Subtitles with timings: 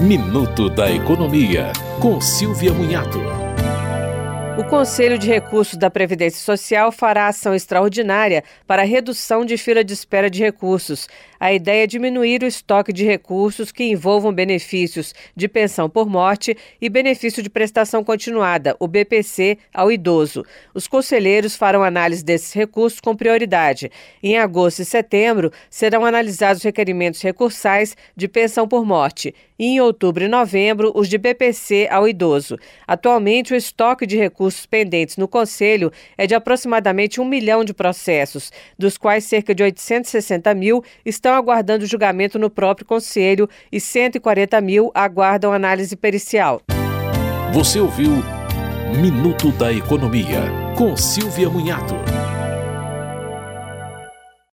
[0.00, 3.18] Minuto da Economia, com Silvia Munhato.
[4.58, 9.84] O Conselho de Recursos da Previdência Social fará ação extraordinária para a redução de fila
[9.84, 11.06] de espera de recursos.
[11.38, 16.56] A ideia é diminuir o estoque de recursos que envolvam benefícios de pensão por morte
[16.80, 20.44] e benefício de prestação continuada, o BPC, ao idoso.
[20.74, 23.90] Os conselheiros farão análise desses recursos com prioridade.
[24.22, 30.24] Em agosto e setembro, serão analisados requerimentos recursais de pensão por morte e em outubro
[30.24, 32.56] e novembro os de BPC ao idoso.
[32.88, 38.50] Atualmente, o estoque de recursos pendentes no Conselho é de aproximadamente um milhão de processos,
[38.78, 44.90] dos quais cerca de 860 mil estão aguardando julgamento no próprio Conselho e 140 mil
[44.94, 46.62] aguardam análise pericial.
[47.52, 48.22] Você ouviu
[48.98, 50.40] Minuto da Economia,
[50.76, 51.94] com Silvia Munhato.